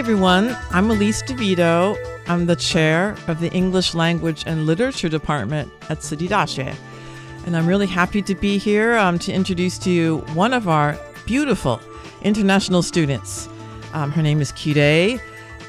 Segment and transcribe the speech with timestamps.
[0.00, 0.56] Everyone.
[0.70, 1.94] I'm Elise DeVito.
[2.26, 6.74] I'm the chair of the English Language and Literature Department at Tzu Chi Daxue.
[7.44, 10.98] And I'm really happy to be here um, to introduce to you one of our
[11.26, 11.82] beautiful
[12.22, 13.46] international students.
[13.92, 15.20] Um, her name is Kirei,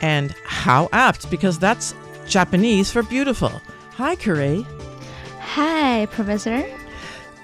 [0.02, 1.94] and how apt, because that's
[2.26, 3.62] Japanese for beautiful.
[3.98, 4.66] Hi, Kirei.
[5.42, 6.64] Hi, Professor.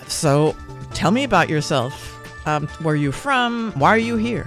[0.08, 0.56] So
[0.94, 1.94] tell me about yourself.
[2.48, 3.74] Um, where are you from?
[3.74, 4.46] Why are you here?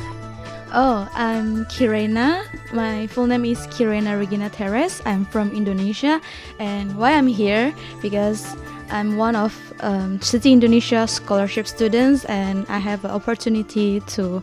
[0.73, 2.47] Oh, I'm Kirena.
[2.73, 5.03] My full name is Kirena Regina Teres.
[5.05, 6.21] I'm from Indonesia.
[6.61, 7.75] And why I'm here?
[8.01, 8.55] Because
[8.89, 9.51] I'm one of
[9.81, 14.41] um, Tzu Chi Indonesia scholarship students and I have an opportunity to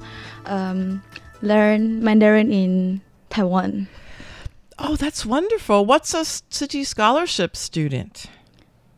[0.47, 1.01] um,
[1.41, 2.99] learn Mandarin in
[3.29, 3.87] Taiwan.
[4.77, 5.85] Oh, that's wonderful.
[5.85, 8.25] What's a Tzu Chi Scholarship student?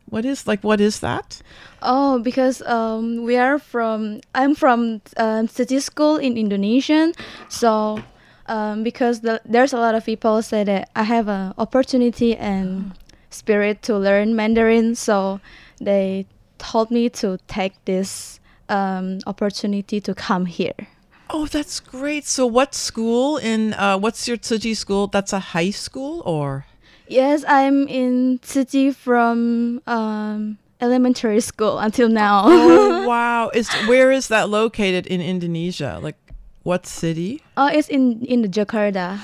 [0.10, 0.64] What is like?
[0.64, 1.44] What is that?
[1.82, 7.14] Oh, because um, we are from I'm from um, Tzu Chi school in Indonesian,
[7.48, 8.04] so
[8.48, 12.94] um, because the, there's a lot of people say that I have an opportunity and
[13.30, 15.40] spirit to learn Mandarin, so
[15.80, 16.26] they
[16.58, 20.88] told me to take this um, opportunity to come here.
[21.30, 22.26] Oh, that's great.
[22.26, 25.08] So, what school in uh, what's your Tzu Chi school?
[25.08, 26.66] That's a high school or?
[27.08, 32.44] Yes, I'm in Tzu Chi from um, elementary school until now.
[32.46, 33.50] oh wow!
[33.54, 36.00] Is where is that located in Indonesia?
[36.02, 36.18] Like,
[36.64, 37.42] what city?
[37.58, 39.20] Oh, it's in in the Jakarta.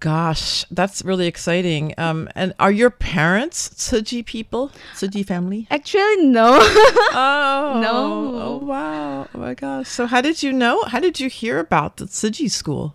[0.00, 1.92] Gosh, that's really exciting.
[1.98, 4.70] Um, and are your parents Tzu Chi people?
[4.94, 5.66] Tzu Chi family?
[5.72, 6.58] Actually, no.
[6.62, 7.98] oh No.
[8.38, 9.26] Oh wow!
[9.34, 9.88] Oh my gosh!
[9.88, 10.84] So how did you know?
[10.84, 12.94] How did you hear about the Tzu Chi school?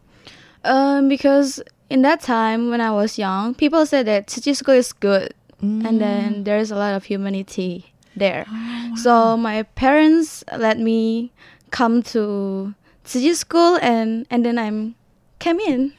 [0.64, 1.60] Um, because
[1.90, 5.34] in that time when I was young, people said that Tzu Chi school is good,
[5.64, 8.46] and then there's a lot of humanity there.
[8.96, 11.32] So my parents let me
[11.72, 12.74] come to
[13.06, 14.96] Tzu Chi school, and and then I'm
[15.40, 15.94] came in.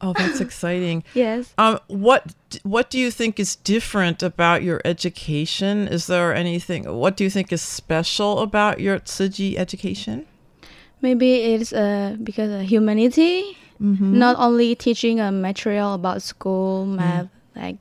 [0.00, 1.04] Oh, that's exciting.
[1.14, 1.52] Yes.
[1.58, 5.88] Um, what what do you think is different about your education?
[5.88, 6.84] Is there anything?
[6.88, 10.26] What do you think is special about your Tzu Chi education?
[11.02, 17.76] Maybe it's uh because of humanity, not only teaching a material about school math like,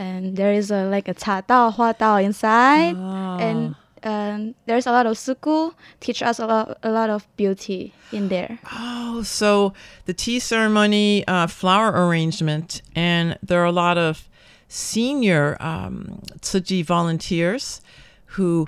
[0.00, 3.00] and there is a like a 茶道, hua dao inside, oh.
[3.02, 3.38] Ah.
[3.38, 7.92] and um, there's a lot of suku teach us a lot, a lot of beauty
[8.10, 8.58] in there.
[8.72, 9.74] Oh, so
[10.06, 14.26] the tea ceremony, uh, flower arrangement, and there are a lot of
[14.68, 17.82] senior um, Tzu Chi volunteers
[18.36, 18.66] who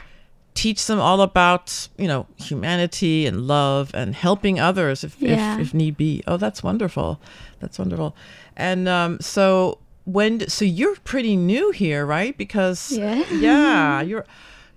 [0.55, 5.55] teach them all about you know humanity and love and helping others if, yeah.
[5.55, 6.23] if, if, need be.
[6.27, 7.19] Oh, that's wonderful.
[7.61, 8.15] That's wonderful.
[8.55, 12.37] And um, so when so you're pretty new here, right?
[12.37, 13.25] Because Yeah.
[13.31, 14.25] yeah, you're.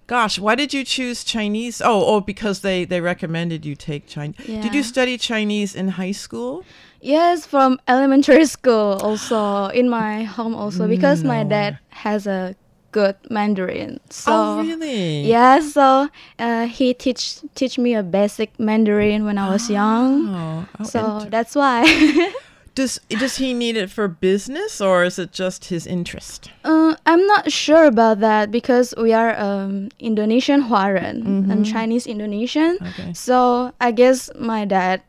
[0.08, 1.82] Gosh, why did you choose Chinese?
[1.84, 4.36] Oh, oh, because they they recommended you take Chinese.
[4.38, 6.64] Did you study Chinese in high school?
[7.02, 12.56] Yes, from elementary school also in my home also because my dad has a
[12.96, 14.00] good Mandarin.
[14.10, 15.22] So oh, really?
[15.28, 16.08] Yeah, so
[16.40, 20.30] uh, he teach teach me a basic Mandarin when I was young.
[20.30, 21.84] Oh, oh, so that's why.
[22.76, 26.52] Does does he need it for business or is it just his interest?
[26.64, 31.72] Uh, I'm not sure about that because we are um, Indonesian Huaren and Mhm.
[31.72, 32.78] Chinese Indonesian.
[32.82, 33.14] Okay.
[33.16, 35.02] So I guess my dad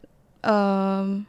[0.44, 1.26] um,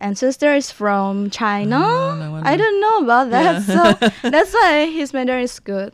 [0.00, 1.80] ancestor is from China.
[1.80, 2.40] Oh, no.
[2.44, 3.62] I don't know about that.
[3.66, 3.74] Yeah.
[3.74, 3.82] So
[4.30, 5.92] that's why his Mandarin is good.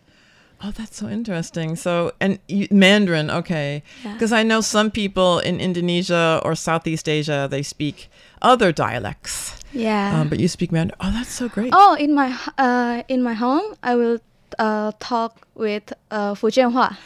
[0.62, 1.77] Oh, that's so interesting.
[1.77, 3.83] So, and you, Mandarin, okay.
[4.03, 4.15] Yeah.
[4.15, 8.09] Because I know some people in Indonesia or Southeast Asia, they speak
[8.41, 9.53] other dialects.
[9.76, 10.20] Yeah.
[10.20, 10.96] Um, but you speak Mandarin.
[11.00, 11.70] Oh, that's so great.
[11.73, 14.19] oh, in my uh, in my home, I will
[14.58, 16.96] uh, talk with uh, Fujianhua.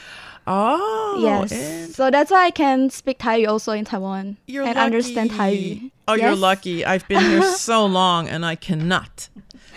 [0.46, 1.94] Oh, yes.
[1.94, 4.84] So that's why I can speak Thai also in Taiwan you're and lucky.
[4.86, 5.90] understand Thai.
[6.08, 6.84] Oh, you're lucky.
[6.84, 9.28] I've been here so long and I cannot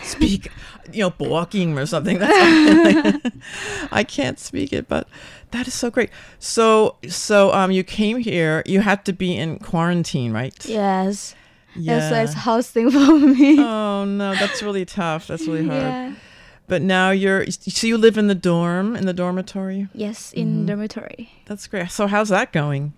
[0.02, 0.50] speak,
[0.92, 2.18] you know, Boaking or something.
[2.20, 3.22] That's
[3.92, 5.08] I can't speak it, but
[5.52, 6.10] that is so great.
[6.40, 8.64] So, so um, you came here.
[8.66, 10.66] You had to be in quarantine, right?
[10.66, 11.36] Yes.
[11.76, 11.98] Yeah.
[12.00, 13.60] That's why it's housing for me.
[13.60, 15.28] Oh no, that's really tough.
[15.28, 15.82] That's really hard.
[15.82, 16.14] Yeah.
[16.68, 19.88] But now you're so you live in the dorm in the dormitory.
[19.94, 20.68] Yes, in Mhm.
[20.68, 21.30] dormitory.
[21.46, 21.92] That's great.
[21.92, 22.94] So how's that going?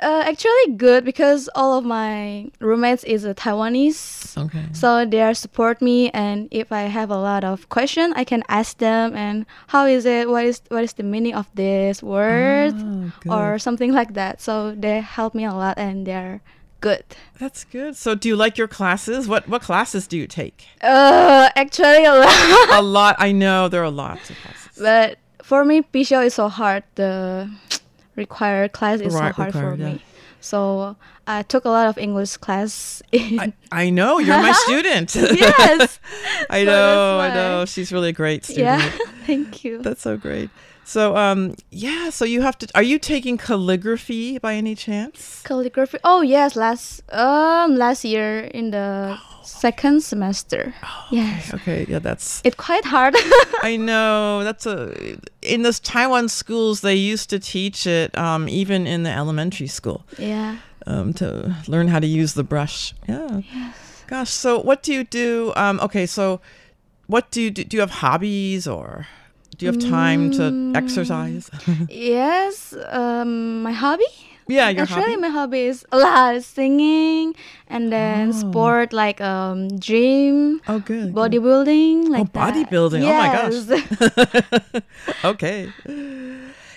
[0.00, 4.32] Uh, actually good because all of my roommates is a Taiwanese.
[4.38, 4.64] Okay.
[4.72, 8.42] So they are support me and if I have a lot of question, I can
[8.48, 10.30] ask them and how is it?
[10.30, 14.40] What is what is the meaning of this word Oh, or something like that.
[14.40, 16.40] So they help me a lot and they're
[16.80, 17.04] good.
[17.38, 17.96] That's good.
[17.96, 19.28] So do you like your classes?
[19.28, 20.66] What what classes do you take?
[20.82, 22.78] Uh, actually a lot.
[22.78, 23.16] a lot.
[23.18, 24.78] I know there are lots of classes.
[24.78, 26.84] but for me, PCO is so hard.
[26.94, 27.50] The
[28.16, 29.92] required class is Right, so hard required, for yeah.
[29.94, 30.02] me.
[30.42, 30.96] So
[31.26, 33.02] I took a lot of English class.
[33.12, 35.14] In I, I know you're my student.
[35.14, 36.00] yes.
[36.50, 37.20] I So know.
[37.20, 37.64] I know.
[37.66, 38.64] She's really a great student.
[38.82, 38.90] Yeah.
[39.26, 39.82] Thank you.
[39.82, 40.48] That's so great.
[40.84, 45.42] So um yeah, so you have to are you taking calligraphy by any chance?
[45.44, 45.98] Calligraphy.
[46.04, 50.74] Oh yes, last um last year in the second semester.
[51.10, 51.54] yes.
[51.54, 53.14] Okay, yeah, that's It's quite hard.
[53.62, 58.86] I know that's a in those Taiwan schools they used to teach it um even
[58.86, 60.56] in the elementary school yeah.
[60.86, 62.94] um to learn how to use the brush.
[63.08, 63.42] Yeah.
[63.52, 64.04] Yes.
[64.06, 66.40] Gosh, so what do you do um okay, so
[67.06, 67.64] what do you do?
[67.64, 69.06] Do you have hobbies or
[69.60, 70.72] do you have time to Mm.
[70.74, 71.50] exercise?
[71.92, 72.72] Yes.
[72.88, 74.08] Um, my hobby.
[74.48, 75.20] yeah, your Actually, hobby.
[75.20, 77.36] my hobby is a lot of singing
[77.68, 78.32] and then Oh.
[78.32, 81.12] sport like um gym, Oh, good.
[81.14, 83.04] bodybuilding, like oh, bodybuilding.
[83.04, 83.12] Yes.
[83.12, 84.82] Oh my gosh.
[85.36, 85.72] okay.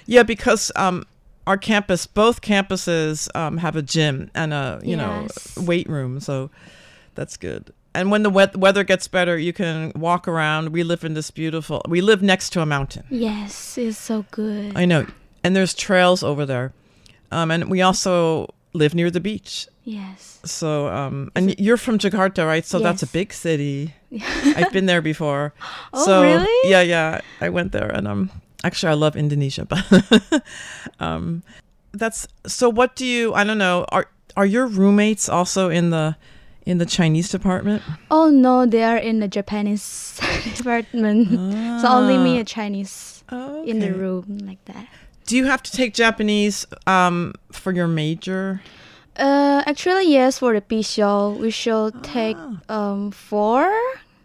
[0.06, 1.06] Yeah, because um
[1.47, 6.51] our campus, both campuses um have a gym and a, you know, weight room, so
[7.15, 7.71] that's good.
[7.95, 10.69] And when the wet weather gets better, you can walk around.
[10.74, 11.81] We live in this beautiful.
[11.88, 13.04] We live next to a mountain.
[13.10, 14.74] yes, it's so good.
[14.75, 15.06] I know.
[15.44, 16.74] And there's trails over there.
[17.31, 19.68] Um and we also live near the beach.
[19.86, 20.40] yes.
[20.45, 22.66] So um and you're from Jakarta, right?
[22.66, 23.94] So that's a big city.
[24.57, 25.54] I've been there before.
[25.94, 26.69] Oh, so, really?
[26.69, 27.22] Yeah, yeah.
[27.42, 28.30] I went there and um
[28.63, 29.86] actually I love Indonesia, but
[31.00, 31.44] um
[31.94, 36.16] that's so what do you I don't know, are are your roommates also in the
[36.65, 37.81] in the Chinese department?
[38.10, 40.19] Oh no, they are in the Japanese
[40.56, 41.30] department.
[41.81, 44.86] So only me a Chinese Oh, in the room like that.
[45.25, 48.62] Do you have to take Japanese um for your major?
[49.15, 50.39] Uh, actually, yes.
[50.39, 52.60] For the PSO, we should take Ah.
[52.92, 53.69] um four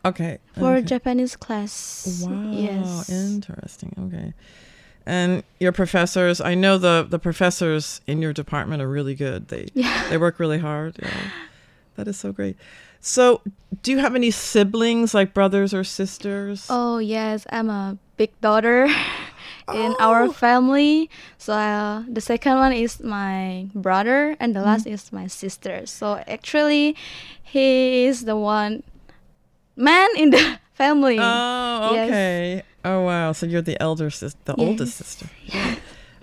[0.04, 0.38] Okay.
[0.58, 0.86] for okay.
[0.86, 2.22] Japanese class.
[2.22, 3.08] Wow, Yes.
[3.10, 3.92] interesting.
[4.08, 4.32] Okay.
[5.06, 9.48] And your professors, I know the the professors in your department are really good.
[9.48, 10.08] They Yeah.
[10.10, 10.96] they work really hard.
[11.02, 11.30] Yeah.
[11.98, 12.54] That is so great.
[13.00, 13.42] So,
[13.82, 16.68] do you have any siblings like brothers or sisters?
[16.70, 18.86] Oh yes, I'm a big daughter
[19.74, 21.10] in our family.
[21.38, 25.86] So uh, the second one is my brother, and the last is my sister.
[25.86, 26.94] So actually,
[27.42, 28.84] he is the one
[29.74, 31.18] man in the family.
[31.18, 32.10] Oh, Yes.
[32.10, 32.62] okay.
[32.84, 33.32] Oh, wow.
[33.32, 35.06] So you're the elder sister, the oldest Yes.
[35.18, 35.26] sister.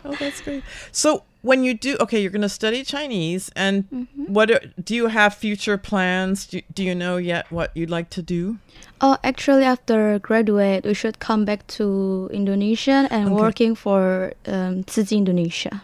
[0.06, 0.64] Oh, that's great.
[0.94, 4.34] So when you do, okay, you're going to study Chinese, and Mm-hmm.
[4.34, 6.48] what are, do you have future plans?
[6.48, 8.58] Do, do you know yet what you'd like to do?
[9.00, 13.42] Oh, actually, after graduate, we should come back to Indonesia and Okay.
[13.46, 15.82] working for um, Indonesia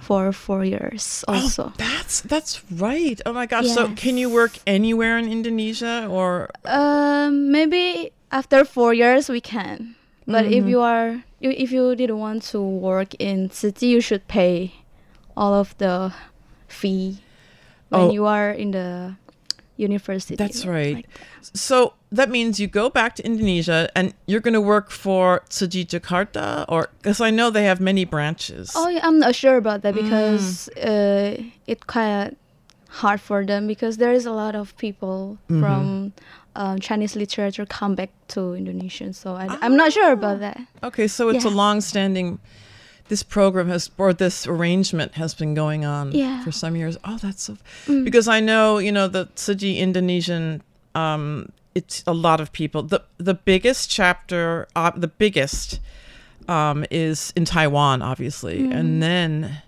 [0.00, 1.70] for four years also.
[1.70, 3.20] Oh, that's that's right.
[3.26, 3.68] Oh my gosh.
[3.68, 9.94] So can you work anywhere in Indonesia or Um, maybe after four years we can.
[10.26, 10.70] But if Mhm.
[10.70, 14.72] you are if you didn't want to work in Tzu Chi, you should pay
[15.36, 16.12] all of the
[16.68, 17.18] fee
[17.88, 18.10] when Oh.
[18.12, 19.16] you are in the
[19.76, 20.36] university.
[20.36, 20.94] That's right.
[20.96, 21.08] like
[21.54, 25.66] So that means you go back to Indonesia and you're going to work for Tzu
[25.68, 28.72] Chi Jakarta or because I know they have many branches.
[28.76, 29.82] Oh, yeah, I'm not sure about Mm.
[29.82, 32.36] that because uh, it quite
[33.00, 35.60] hard for them because there is a lot of people Mhm.
[35.60, 36.12] from
[36.54, 39.14] um, Chinese literature come back to Indonesian.
[39.14, 40.60] So I, I'm not sure about that.
[40.82, 42.38] Okay, so it's a long-standing.
[43.12, 46.42] This program has, or this arrangement has been going on Yeah.
[46.44, 46.96] for some years.
[47.04, 47.58] Oh, that's so.
[47.86, 48.04] Mm.
[48.04, 50.62] Because I know, you know, the Tzu Chi Indonesian.
[50.94, 52.82] Um, it's a lot of people.
[52.82, 55.78] the The biggest chapter, uh, the biggest,
[56.48, 58.74] um, is in Taiwan, obviously, Mm.
[58.78, 59.58] and then,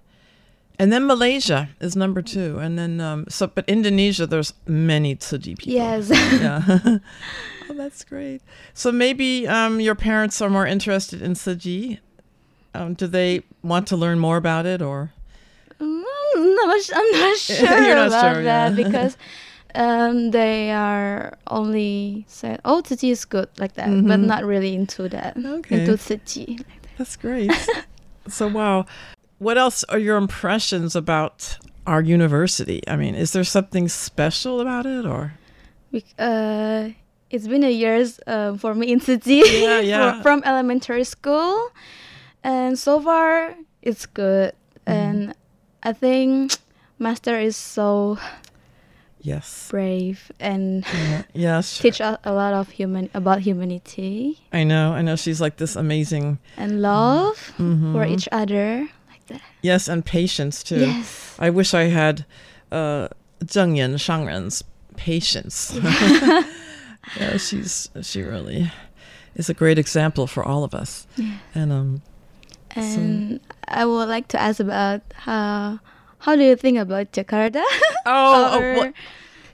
[0.79, 5.37] and then Malaysia is number two, and then um, so, but Indonesia, there's many Tzu
[5.39, 5.73] Chi people.
[5.75, 6.09] Yes.
[6.09, 6.63] yeah.
[7.69, 8.41] oh, that's great.
[8.73, 12.01] So maybe um, your parents are more interested in Tzu Chi.
[12.75, 15.13] Um, do they want to learn more about it, or?
[15.81, 16.03] Mm,
[16.37, 18.77] I'm not, I'm not sure not about sure, that yeah.
[18.85, 19.17] because
[19.75, 24.27] um, they are only said, "Oh, Tzu Chi is good," like that, but Mhm.
[24.27, 25.37] not really into that.
[25.37, 25.81] Okay.
[25.85, 26.57] Into Tzu Chi.
[26.99, 27.51] That's great.
[28.29, 28.87] so wow.
[29.39, 32.81] What else are your impressions about our university?
[32.89, 35.35] I mean, is there something special about it, or?
[36.19, 36.91] Uh,
[37.31, 40.23] it's been a years uh, for me in Tzu Chi Yeah, yeah.
[40.23, 41.71] from elementary school,
[42.45, 44.53] and so far it's good.
[44.87, 44.93] Mm-hmm.
[44.93, 45.35] And
[45.83, 46.53] I think
[46.99, 48.19] Master is so
[49.21, 49.69] Yes.
[49.71, 51.79] brave and Yeah, yes.
[51.83, 54.93] teach us a lot of human about humanity I know.
[54.93, 55.17] I know.
[55.17, 56.39] She's like this amazing.
[56.59, 57.63] and love for
[58.05, 58.11] Mhm.
[58.11, 58.89] each other.
[59.09, 60.81] like that Yes, and patience too.
[60.85, 61.35] Yes.
[61.39, 62.27] I wish I had
[62.71, 63.09] uh,
[63.45, 64.63] Zheng Yan Shangren's
[64.97, 65.73] patience.
[67.19, 68.71] yeah, she's she really
[69.37, 71.07] is a great example for all of us.
[71.17, 71.39] Yeah.
[71.55, 72.03] And um,
[72.77, 75.79] And I would like to ask about how
[76.19, 77.63] how do you think about Jakarta?
[78.07, 78.93] Oh, oh, well,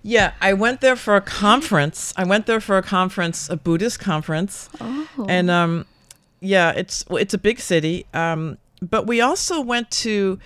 [0.02, 2.12] yeah, I went there for a conference.
[2.16, 4.68] I went there for a conference, a Buddhist conference.
[4.80, 5.06] Oh.
[5.28, 5.86] And um
[6.40, 8.06] yeah, it's it's a big city.
[8.14, 10.38] Um but we also went to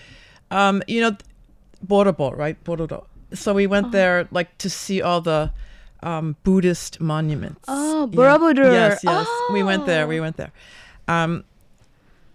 [0.50, 1.16] um you know
[1.86, 2.62] Borobo, right?
[2.64, 3.04] Borodo.
[3.32, 3.90] So we went Oh.
[3.90, 5.52] there like to see all the
[6.02, 7.64] um Buddhist monuments.
[7.68, 8.16] Oh, Yeah.
[8.18, 8.70] Borobudur.
[8.72, 9.26] Yes, yes.
[9.52, 10.06] We went there.
[10.06, 10.22] We Oh.
[10.22, 10.52] went there.
[11.08, 11.44] Um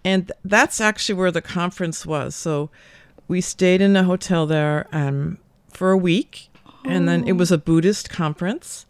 [0.04, 2.34] and that's actually where the conference was.
[2.34, 2.70] So
[3.28, 5.38] we stayed in a hotel there um,
[5.72, 6.48] for a week,
[6.84, 7.36] and then it Oh.
[7.36, 8.86] was a Buddhist conference.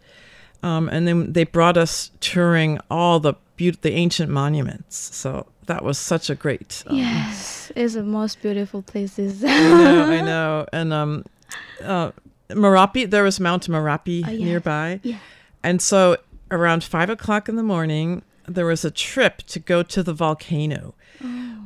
[0.63, 4.95] Um, and then they brought us touring all the beaut- the ancient monuments.
[5.15, 6.83] So that was such a great.
[6.87, 9.43] Um, yes, it's the most beautiful places.
[9.43, 10.65] I know, I know.
[10.71, 11.25] And um,
[11.83, 12.11] uh,
[12.49, 14.39] Merapi, there was Mount Merapi Oh, yes.
[14.39, 14.99] nearby.
[15.03, 15.17] Yeah.
[15.63, 16.17] And so
[16.51, 18.21] around five o'clock in the morning,
[18.55, 20.93] there was a trip to go to the volcano.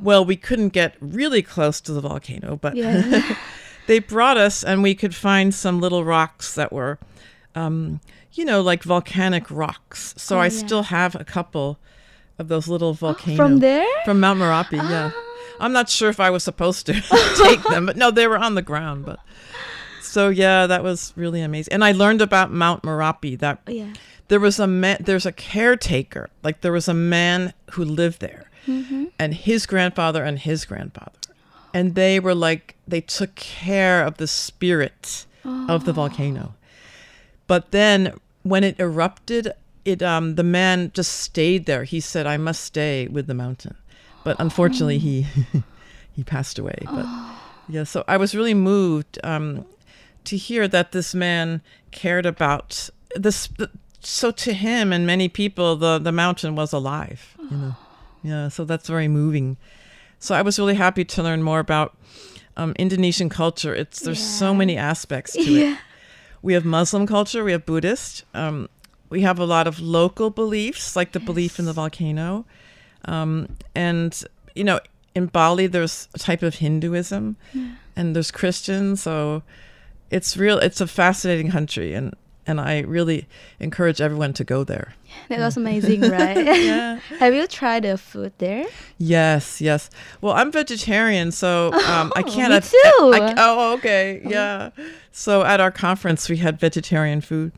[0.02, 3.36] Well, we couldn't get really close to the volcano, but Yeah.
[3.86, 6.98] they brought us and we could find some little rocks that were,
[7.54, 8.00] um,
[8.32, 10.14] you know, like volcanic rocks.
[10.18, 10.50] So Oh, I yeah.
[10.50, 11.78] still have a couple
[12.38, 13.38] of those little volcanoes.
[13.38, 13.86] from there?
[14.04, 15.10] From Mount Merapi, yeah.
[15.58, 16.92] I'm not sure if I was supposed to
[17.42, 19.06] take them, but no, they were on the ground.
[19.06, 19.18] But
[20.02, 21.72] so yeah, that was really amazing.
[21.72, 23.92] And I learned about Mount Merapi that Yeah.
[24.28, 28.50] There was a man, there's a caretaker, like there was a man who lived there,
[28.66, 29.10] Mhm.
[29.18, 31.18] and his grandfather and his grandfather,
[31.72, 35.26] and they were like they took care of the spirit
[35.68, 36.54] of the volcano.
[37.46, 39.52] But then when it erupted,
[39.84, 41.84] it um the man just stayed there.
[41.84, 43.76] He said, "I must stay with the mountain,"
[44.24, 45.26] but unfortunately he
[46.16, 46.78] he passed away.
[46.84, 47.06] But
[47.68, 49.64] yeah, so I was really moved um,
[50.24, 51.60] to hear that this man
[51.92, 53.48] cared about this.
[54.08, 57.36] So to him and many people, the the mountain was alive.
[57.50, 57.76] You know,
[58.22, 58.48] yeah.
[58.48, 59.56] So that's very moving.
[60.18, 61.96] So I was really happy to learn more about
[62.56, 63.74] um, Indonesian culture.
[63.74, 65.72] It's there's so many aspects to Yeah.
[65.72, 65.78] it.
[66.42, 67.42] We have Muslim culture.
[67.44, 68.24] We have Buddhist.
[68.34, 68.68] Um,
[69.10, 72.44] we have a lot of local beliefs, like the belief in the volcano,
[73.04, 74.12] um, and
[74.54, 74.78] you know,
[75.14, 77.70] in Bali there's a type of Hinduism, Yeah.
[77.96, 78.96] and there's Christian.
[78.96, 79.42] So
[80.10, 80.58] it's real.
[80.58, 82.14] It's a fascinating country, and
[82.46, 83.26] and I really
[83.60, 84.94] encourage everyone to go there.
[85.28, 86.36] That was amazing, right?
[86.36, 87.00] Yeah.
[87.18, 88.66] Have you tried the food there?
[88.98, 89.88] Yes, yes.
[90.20, 92.50] Well, I'm vegetarian, so um, I Oh, can't.
[92.50, 93.12] me I- too.
[93.14, 94.20] I- oh, okay.
[94.24, 94.70] Yeah.
[95.12, 97.52] So at our conference, we had vegetarian food.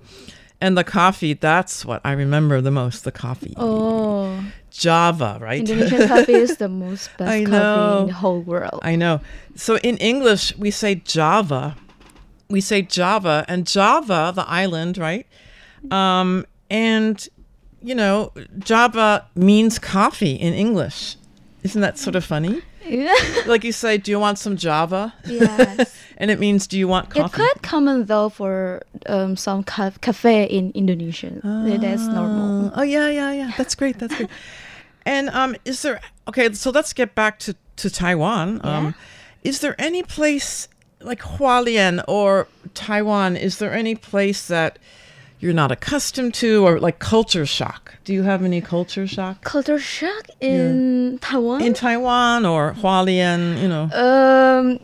[0.60, 3.54] And the coffee, that's what I remember the most the coffee.
[3.56, 5.60] Oh, Java, right?
[5.60, 8.80] Indonesian coffee is the most best I coffee in the whole world.
[8.82, 9.20] I know.
[9.54, 11.76] So in English, we say Java.
[12.48, 15.26] We say Java, and Java, the island, right?
[15.90, 17.26] Um, and,
[17.82, 21.16] you know, Java means coffee in English.
[21.62, 22.62] Isn't that sort of funny?
[22.86, 23.14] Yeah.
[23.46, 25.12] like you say, do you want some Java?
[25.26, 25.94] Yes.
[26.16, 27.26] and it means, do you want coffee?
[27.26, 31.30] It's quite common though for um, some ca- cafe in Indonesia.
[31.44, 32.72] That- That's normal.
[32.74, 33.52] Oh yeah, yeah, yeah.
[33.58, 33.98] That's great.
[33.98, 34.30] That's great.
[35.06, 36.52] And um, is there okay?
[36.52, 38.60] So let's get back to to Taiwan.
[38.62, 38.94] Um,
[39.42, 40.68] is there any place
[41.00, 44.78] like Hualien or Taiwan, is there any place that
[45.40, 47.94] you're not accustomed to or like culture shock?
[48.04, 49.42] Do you have any culture shock?
[49.44, 51.62] Culture shock in Taiwan?
[51.62, 53.84] In Taiwan or Hualien, you know?
[53.92, 54.80] Um,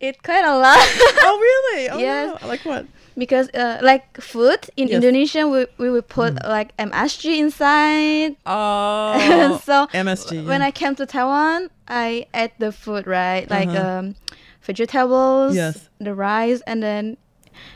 [0.00, 0.78] it quite a lot.
[0.78, 1.88] oh, really?
[1.90, 2.40] Oh, yes.
[2.42, 2.48] no.
[2.48, 2.86] Like what?
[3.18, 4.94] Because uh, like food in Yes.
[4.96, 8.36] Indonesia, we, we will put like MSG inside.
[8.46, 10.46] Oh, so MSG.
[10.46, 10.68] when yeah.
[10.68, 13.98] I came to Taiwan, I ate the food right, like Uh-huh.
[13.98, 14.14] um,
[14.62, 15.88] vegetables, Yes.
[15.98, 17.16] the rice, and then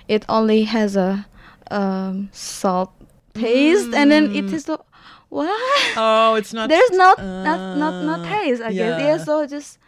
[0.08, 1.26] it only has a
[1.70, 2.92] um, salt
[3.34, 4.84] taste, and then it tastes so
[5.28, 5.50] what?
[5.96, 6.68] Oh, it's not.
[6.72, 8.62] There's not not not not Uh, taste.
[8.62, 9.06] I guess yeah.
[9.06, 9.18] yeah.
[9.18, 9.78] So just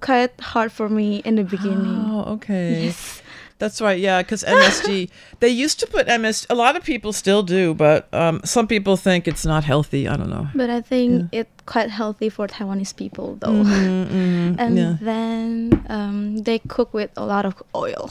[0.00, 1.98] quite hard for me in the beginning.
[2.08, 2.84] Oh, okay.
[2.86, 3.22] Yes.
[3.58, 3.98] That's right.
[3.98, 5.10] Yeah, because MSG,
[5.40, 6.46] they used to put MS.
[6.48, 10.06] A lot of people still do, but um, some people think it's not healthy.
[10.06, 10.46] I don't know.
[10.54, 13.50] But I think it's quite healthy for Taiwanese people though.
[13.64, 14.96] Mhm, mhm, And yeah.
[15.00, 18.10] then um, they cook with a lot of oil.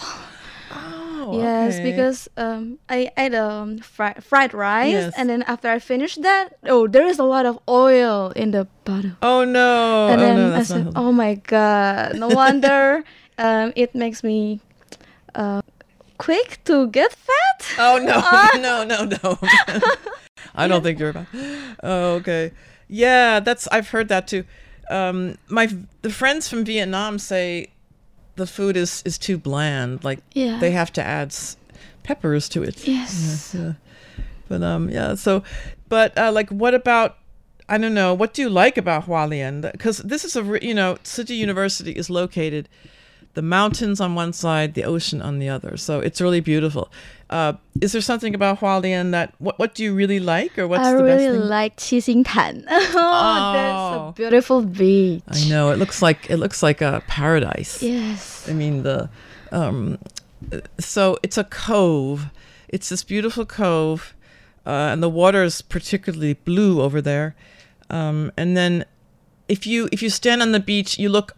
[0.71, 1.91] Oh, yes, okay.
[1.91, 5.13] because um, I ate um, fri- fried rice, Yes.
[5.17, 8.67] and then after I finished that, oh, there is a lot of oil in the
[8.85, 9.17] bottom.
[9.21, 10.07] Oh no!
[10.07, 12.15] and oh then no, I said, "Oh my god!
[12.15, 13.03] No wonder
[13.37, 14.61] um, it makes me
[15.35, 15.61] uh,
[16.17, 18.51] quick to get fat." Oh no, Ah.
[18.59, 19.37] no, no, no!
[20.55, 21.27] I don't think you're about.
[21.83, 22.51] Oh, okay.
[22.87, 24.43] Yeah, that's I've heard that too.
[24.89, 25.67] Um, my
[26.01, 27.67] the friends from Vietnam say
[28.35, 30.03] the food is is too bland.
[30.03, 30.59] Like Yeah.
[30.59, 31.57] they have to add s-
[32.03, 32.87] peppers to it.
[32.87, 33.53] Yes.
[33.53, 33.73] Yeah, yeah.
[34.47, 35.15] But um, yeah.
[35.15, 35.43] So,
[35.89, 37.17] but uh, like, what about?
[37.69, 38.13] I don't know.
[38.13, 39.69] What do you like about Hualien?
[39.73, 42.69] Because this is a you know, Tzu Chi University is located
[43.37, 45.77] the mountains on one side, the ocean on the other.
[45.77, 46.89] So it's really beautiful.
[47.29, 47.53] Uh,
[47.85, 50.93] is there something about Hualien that what what do you really like, or what's I
[50.97, 51.49] the really best thing?
[51.57, 52.55] like Qixingtan.
[52.69, 54.07] oh, that's Oh.
[54.09, 55.21] a beautiful beach.
[55.27, 57.83] I know it looks like it looks like a paradise.
[57.83, 58.49] Yes.
[58.49, 59.09] I mean the
[59.51, 59.99] um
[60.79, 62.25] so it's a cove.
[62.69, 64.15] It's this beautiful cove
[64.65, 67.35] uh, and the water is particularly blue over there.
[67.89, 68.83] Um, and then
[69.47, 71.36] if you if you stand on the beach, you look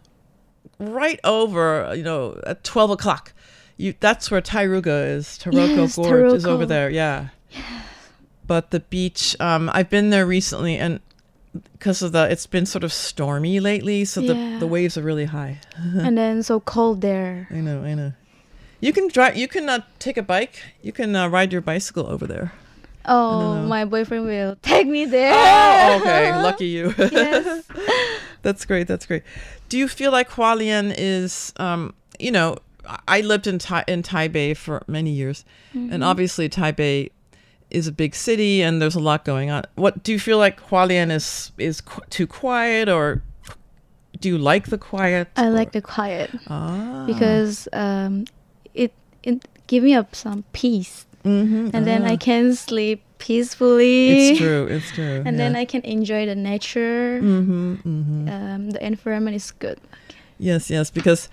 [0.80, 3.32] right over, you know, at 12 o'clock.
[3.76, 5.38] You that's where Tairuga is.
[5.40, 6.90] Taroko Yes, Gorge is over there.
[6.90, 7.28] Yeah.
[8.46, 11.00] But the beach, um, I've been there recently, and
[11.72, 14.58] because of the, it's been sort of stormy lately, so the Yeah.
[14.58, 15.60] the waves are really high.
[15.76, 17.48] and then so cold there.
[17.50, 18.12] I know, I know.
[18.80, 19.36] You can drive.
[19.36, 20.62] You can uh, take a bike.
[20.82, 22.52] You can uh, ride your bicycle over there.
[23.06, 25.32] Oh, my boyfriend will take me there.
[25.34, 26.32] Oh, okay.
[26.42, 26.94] Lucky you.
[26.98, 27.64] Yes.
[28.42, 28.86] that's great.
[28.86, 29.22] That's great.
[29.70, 32.56] Do you feel like Hualien is, um, you know,
[33.08, 36.06] I- lived in tai- in Taipei for many years, and Mhm.
[36.10, 37.10] obviously Taipei
[37.70, 39.62] is a big city and there's a lot going on.
[39.76, 43.22] What do you feel like Hualien is is qu- too quiet or
[44.20, 45.28] do you like the quiet?
[45.36, 47.04] I like the quiet Ah.
[47.06, 48.24] because um,
[48.74, 52.10] it it give me up some peace, Mhm, and then ah.
[52.12, 54.30] I can sleep peacefully.
[54.30, 54.66] It's true.
[54.66, 55.22] It's true.
[55.24, 55.54] and then.
[55.54, 57.20] I can enjoy the nature.
[57.22, 58.28] Mhm, mhm.
[58.32, 59.78] Um, the environment is good.
[60.38, 61.28] Yes, yes, because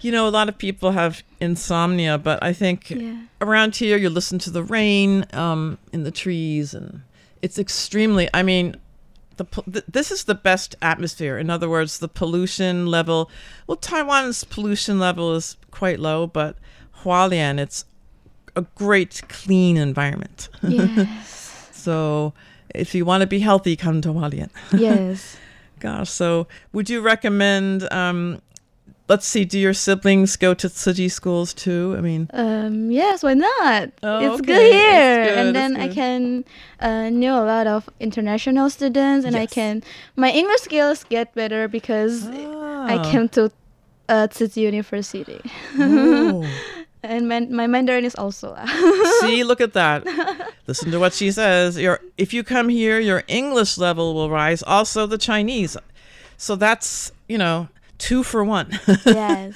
[0.00, 3.16] you know a lot of people have insomnia, but I think Yeah.
[3.40, 7.00] around here you listen to the rain um, in the trees, and
[7.40, 8.28] it's extremely.
[8.34, 8.74] I mean,
[9.36, 11.38] the, th- this is the best atmosphere.
[11.38, 13.30] In other words, the pollution level.
[13.66, 16.56] Well, Taiwan's pollution level is quite low, but
[17.04, 17.84] Hualien, it's
[18.58, 20.48] a great clean environment.
[20.62, 21.68] Yes.
[21.86, 22.32] so
[22.74, 24.50] if you want to be healthy, come to Hualien.
[24.88, 25.36] Yes.
[25.80, 27.86] Gosh, so would you recommend?
[27.92, 28.40] Um,
[29.08, 31.94] let's see, do your siblings go to Tzu Chi schools too?
[31.96, 33.84] I mean, Um, yes, why not?
[34.02, 34.52] Oh, it's okay.
[34.52, 36.44] good here, good, and then I can
[36.80, 39.82] uh, know a lot of international students, and I can
[40.16, 42.26] my English skills get better because
[42.92, 43.10] I Ah.
[43.12, 43.42] came to
[44.08, 45.40] uh, University,
[45.78, 46.44] Oh.
[47.02, 48.56] And my, my Mandarin is also.
[49.20, 50.04] see, look at that.
[50.66, 51.78] Listen to what she says.
[51.78, 54.62] Your if you come here, your English level will rise.
[54.62, 55.76] Also, the Chinese.
[56.36, 58.78] So that's you know two for one.
[59.06, 59.54] yes.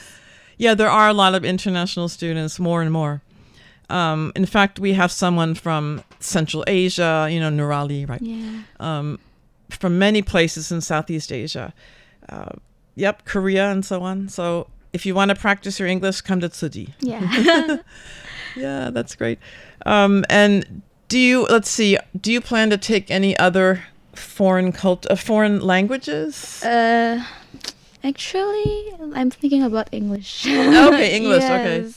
[0.59, 3.22] yeah, there are a lot of international students, more and more.
[3.90, 8.22] Um, in fact, we have someone from Central Asia, you know, Nurali, right?
[8.22, 8.62] Yeah.
[8.81, 9.18] Um,
[9.68, 11.74] from many places in Southeast Asia.
[12.28, 12.52] Uh,
[12.94, 14.28] yep, Korea and so on.
[14.28, 16.87] So if you want to practice your English, come to Tzu Chi.
[17.00, 17.76] Yeah.
[18.55, 19.38] Yeah, that's great.
[19.87, 25.07] Um, and do you, let's see, do you plan to take any other foreign cult,
[25.11, 26.62] uh, foreign languages?
[26.62, 27.24] uh,
[28.05, 30.46] actually, I'm thinking about English.
[30.46, 31.42] okay, English.
[31.42, 31.88] Okay.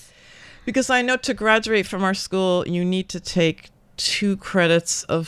[0.65, 5.27] Because I know to graduate from our school, you need to take two credits of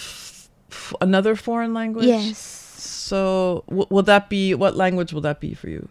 [0.71, 2.06] f- another foreign language.
[2.08, 2.38] Yes.
[2.77, 5.89] So, w- will that be what language will that be for you?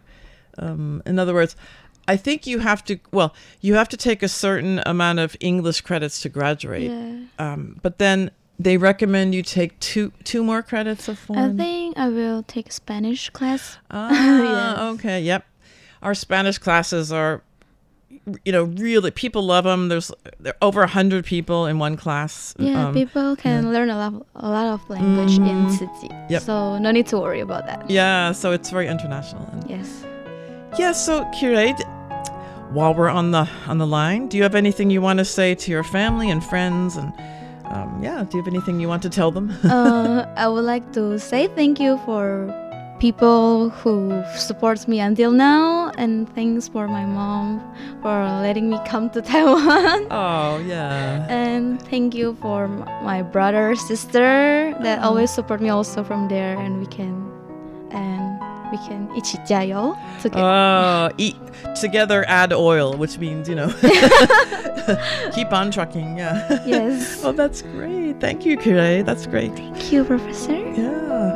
[0.57, 1.55] Um, in other words,
[2.07, 2.97] I think you have to.
[3.11, 6.89] Well, you have to take a certain amount of English credits to graduate.
[6.91, 7.19] Yeah.
[7.37, 12.07] Um, but then they recommend you take two two more credits of I think I
[12.09, 13.77] will take a Spanish class.
[13.91, 15.45] Ah, okay, yep.
[16.01, 17.41] Our Spanish classes are,
[18.45, 19.89] you know, really people love them.
[19.89, 22.55] There's there are over a hundred people in one class.
[22.57, 25.75] Yeah, Um, people can learn a lot, a lot of language in Mhm.
[25.75, 26.41] Tzu Yep.
[26.41, 27.89] So no need to worry about that.
[27.89, 29.47] Yeah, so it's very international.
[29.51, 30.05] And Yes.
[30.77, 31.73] Yeah, so Kirei,
[32.71, 35.55] while we're on the on the line, do you have anything you want to say
[35.55, 37.13] to your family and friends and
[37.65, 39.51] um, yeah, do you have anything you want to tell them?
[39.65, 42.47] uh, I would like to say thank you for
[42.99, 47.61] people who supports me until now, and thanks for my mom
[48.01, 50.07] for letting me come to Taiwan.
[50.11, 51.27] oh yeah.
[51.29, 56.79] And thank you for my brother, sister that always support me also from there, and
[56.79, 57.26] we can
[58.70, 60.40] we can 一起加油 together.
[60.42, 61.36] Oh, eat
[61.80, 63.68] together, add oil, which means you know,
[65.34, 66.16] keep on trucking.
[66.16, 66.62] Yeah.
[66.66, 67.22] Yes.
[67.24, 68.20] oh, that's great.
[68.20, 69.04] Thank you, Kirait.
[69.04, 69.54] That's great.
[69.54, 70.52] Thank you, Professor.
[70.52, 71.35] Yeah.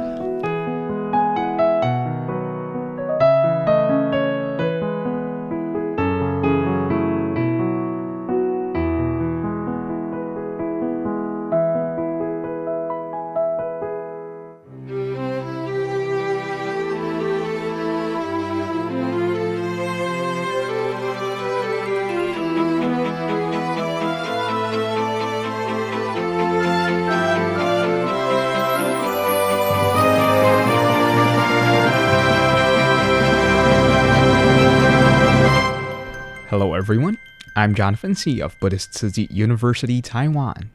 [36.82, 37.20] Everyone.
[37.56, 38.42] I'm Jonathan C.
[38.42, 40.72] of Buddhist Tzu University, Taiwan,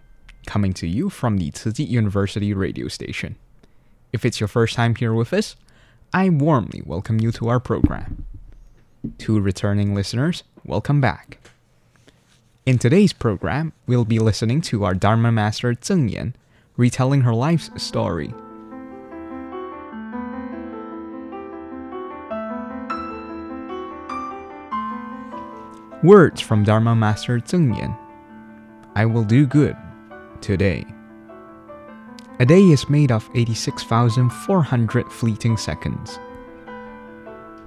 [0.46, 3.34] coming to you from the Tzu University radio station.
[4.12, 5.56] If it's your first time here with us,
[6.14, 8.24] I warmly welcome you to our program.
[9.18, 11.38] To returning listeners, welcome back.
[12.64, 16.36] In today's program, we'll be listening to our Dharma master Zheng Yan
[16.76, 18.32] retelling her life's story.
[26.06, 27.92] Words from Dharma Master Zheng Yan.
[28.94, 29.76] I will do good
[30.40, 30.86] today.
[32.38, 36.20] A day is made of 86,400 fleeting seconds.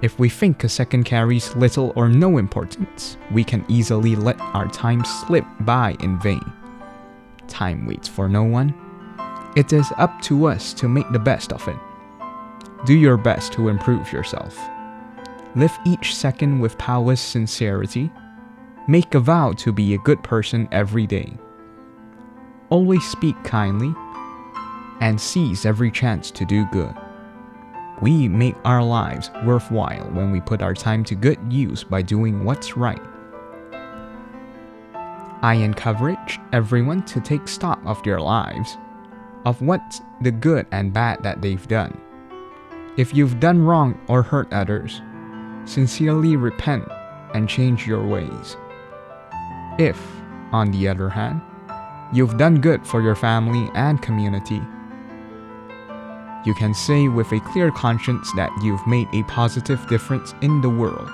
[0.00, 4.68] If we think a second carries little or no importance, we can easily let our
[4.68, 6.50] time slip by in vain.
[7.46, 8.72] Time waits for no one.
[9.54, 11.76] It is up to us to make the best of it.
[12.86, 14.58] Do your best to improve yourself.
[15.56, 18.10] Live each second with Taoist sincerity.
[18.90, 21.38] Make a vow to be a good person every day.
[22.70, 23.94] Always speak kindly
[25.00, 26.92] and seize every chance to do good.
[28.02, 32.44] We make our lives worthwhile when we put our time to good use by doing
[32.44, 33.00] what's right.
[35.40, 38.76] I encourage everyone to take stock of their lives,
[39.44, 41.96] of what's the good and bad that they've done.
[42.96, 45.00] If you've done wrong or hurt others,
[45.64, 46.88] sincerely repent
[47.34, 48.56] and change your ways.
[49.78, 50.00] If,
[50.52, 51.40] on the other hand,
[52.12, 54.60] you've done good for your family and community,
[56.44, 60.70] you can say with a clear conscience that you've made a positive difference in the
[60.70, 61.10] world.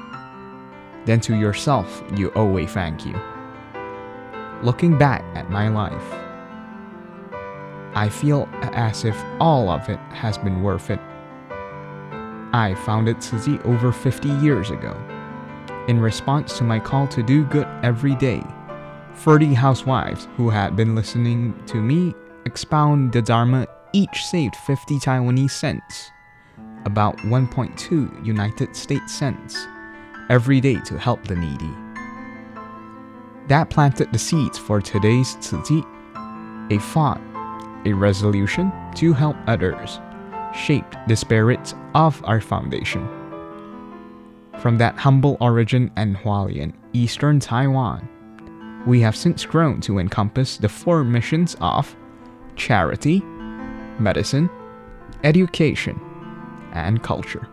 [1.04, 3.18] Then to yourself, you owe a thank you.
[4.62, 6.12] Looking back at my life,
[7.94, 11.00] I feel as if all of it has been worth it.
[12.52, 14.94] I founded Tzu over 50 years ago.
[15.88, 18.42] In response to my call to do good every day,
[19.14, 25.52] 30 housewives who had been listening to me expound the Dharma each saved 50 Taiwanese
[25.52, 26.10] cents,
[26.84, 29.66] about 1.2 United States cents,
[30.28, 31.72] every day to help the needy.
[33.46, 35.84] That planted the seeds for today's Tzu
[36.70, 37.20] a thought,
[37.84, 40.00] a resolution to help others,
[40.52, 43.25] shaped the spirit of our foundation.
[44.60, 48.08] From that humble origin in Hualien, eastern Taiwan,
[48.86, 51.94] we have since grown to encompass the four missions of
[52.56, 53.20] charity,
[53.98, 54.48] medicine,
[55.24, 56.00] education,
[56.72, 57.48] and culture.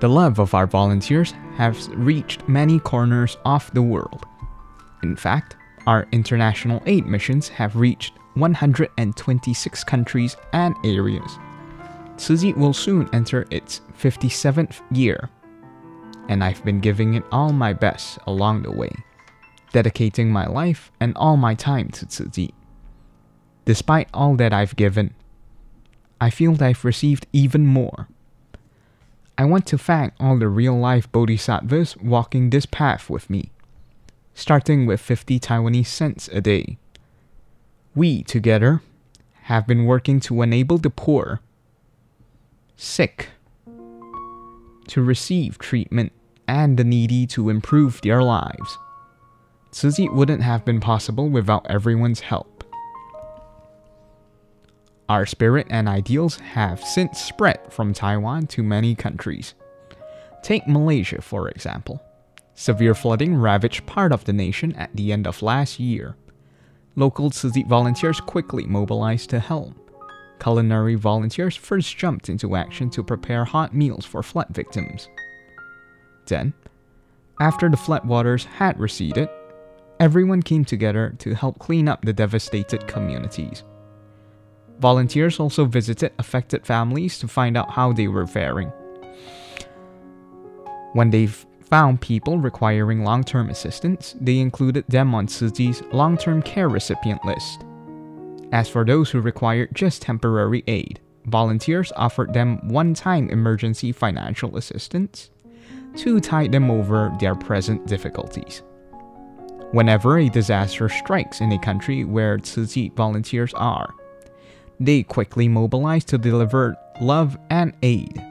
[0.00, 4.26] The love of our volunteers has reached many corners of the world.
[5.02, 11.38] In fact, our international aid missions have reached 126 countries and areas.
[12.16, 15.28] Tzu will soon enter its 57th year,
[16.28, 18.92] and I've been giving it all my best along the way,
[19.72, 22.48] dedicating my life and all my time to Tzu.
[23.64, 25.14] Despite all that I've given,
[26.20, 28.08] I feel that I've received even more.
[29.36, 33.50] I want to thank all the real life bodhisattvas walking this path with me,
[34.34, 36.78] starting with 50 Taiwanese cents a day.
[37.94, 38.82] We, together,
[39.42, 41.40] have been working to enable the poor,
[42.76, 43.28] sick,
[44.88, 46.12] to receive treatment,
[46.46, 48.78] and the needy to improve their lives.
[49.72, 52.64] Chi wouldn't have been possible without everyone's help.
[55.08, 59.54] Our spirit and ideals have since spread from Taiwan to many countries.
[60.42, 62.02] Take Malaysia, for example.
[62.54, 66.16] Severe flooding ravaged part of the nation at the end of last year.
[66.96, 69.87] Local Chi volunteers quickly mobilized to help.
[70.40, 75.08] Culinary volunteers first jumped into action to prepare hot meals for flood victims.
[76.26, 76.52] Then,
[77.40, 79.28] after the floodwaters had receded,
[80.00, 83.64] everyone came together to help clean up the devastated communities.
[84.80, 88.72] Volunteers also visited affected families to find out how they were faring.
[90.92, 96.42] When they found people requiring long term assistance, they included them on Chi's long term
[96.42, 97.64] care recipient list.
[98.52, 104.56] As for those who required just temporary aid, volunteers offered them one time emergency financial
[104.56, 105.30] assistance
[105.96, 108.62] to tide them over their present difficulties.
[109.72, 113.92] Whenever a disaster strikes in a country where Tzu volunteers are,
[114.80, 118.22] they quickly mobilize to deliver love and aid.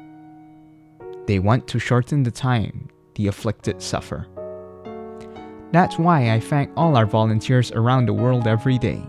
[1.27, 4.25] They want to shorten the time the afflicted suffer.
[5.71, 9.03] That's why I thank all our volunteers around the world every day.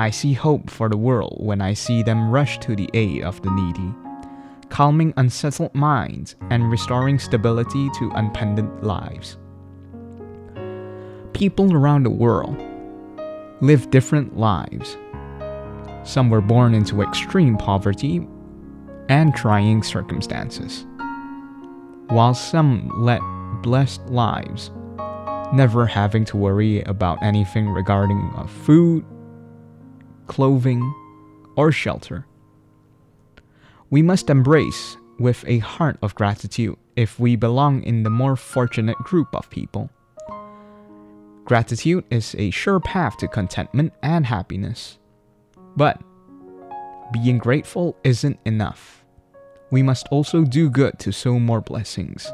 [0.00, 3.42] I see hope for the world when I see them rush to the aid of
[3.42, 3.94] the needy,
[4.70, 9.36] calming unsettled minds and restoring stability to unpendant lives.
[11.34, 12.56] People around the world
[13.60, 14.96] live different lives
[16.02, 18.26] some were born into extreme poverty
[19.10, 20.86] and trying circumstances,
[22.08, 23.20] while some led
[23.60, 24.70] blessed lives,
[25.52, 29.04] never having to worry about anything regarding uh, food,
[30.30, 30.94] clothing,
[31.56, 32.24] or shelter.
[33.90, 38.96] We must embrace with a heart of gratitude if we belong in the more fortunate
[38.98, 39.90] group of people.
[41.44, 44.98] Gratitude is a sure path to contentment and happiness.
[45.76, 46.00] But
[47.12, 49.04] being grateful isn't enough.
[49.72, 52.32] We must also do good to sow more blessings.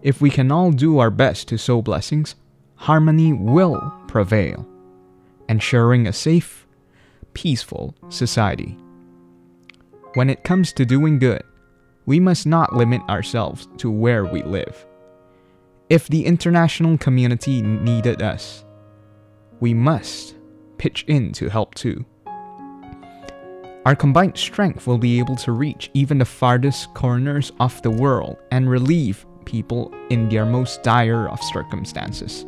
[0.00, 2.34] If we can all do our best to sow blessings,
[2.76, 4.66] harmony will prevail,
[5.48, 6.61] ensuring a safe,
[7.34, 8.76] peaceful society.
[10.14, 11.42] When it comes to doing good,
[12.06, 14.86] we must not limit ourselves to where we live.
[15.88, 18.64] If the international community needed us,
[19.60, 20.36] we must
[20.78, 22.04] pitch in to help too.
[23.84, 28.36] Our combined strength will be able to reach even the farthest corners of the world
[28.50, 32.46] and relieve people in their most dire of circumstances.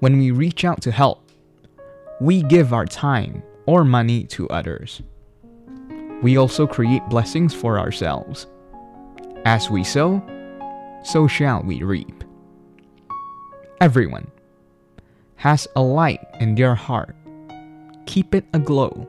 [0.00, 1.25] When we reach out to help,
[2.20, 5.02] we give our time or money to others.
[6.22, 8.46] We also create blessings for ourselves.
[9.44, 10.22] As we sow,
[11.04, 12.24] so shall we reap.
[13.80, 14.30] Everyone
[15.36, 17.14] has a light in their heart.
[18.06, 19.08] Keep it aglow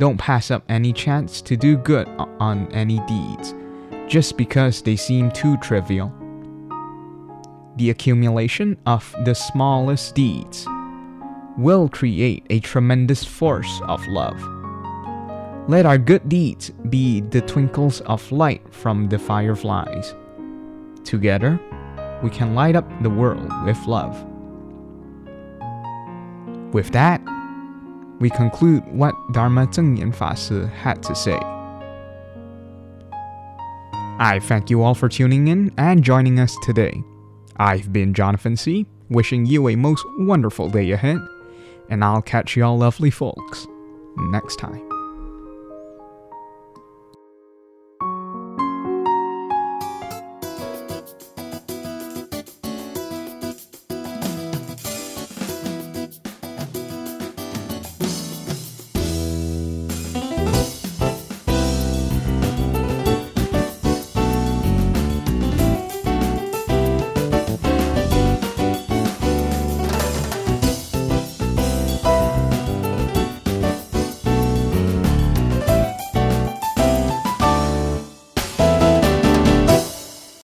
[0.00, 2.08] don't pass up any chance to do good
[2.40, 3.54] on any deeds
[4.08, 6.10] just because they seem too trivial.
[7.76, 10.66] The accumulation of the smallest deeds
[11.58, 14.40] will create a tremendous force of love.
[15.68, 20.14] Let our good deeds be the twinkles of light from the fireflies.
[21.04, 21.60] Together,
[22.22, 24.24] we can light up the world with love.
[26.72, 27.20] With that,
[28.20, 31.38] we conclude what Dharma Zhengyan Fa Si had to say.
[34.18, 37.02] I thank you all for tuning in and joining us today.
[37.56, 41.18] I've been Jonathan C., wishing you a most wonderful day ahead,
[41.90, 43.66] and I'll catch y'all lovely folks
[44.16, 44.89] next time.